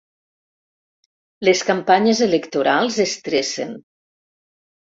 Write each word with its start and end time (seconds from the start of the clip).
Les 1.49 1.61
campanyes 1.67 2.23
electorals 2.29 2.99
estressen. 3.07 3.79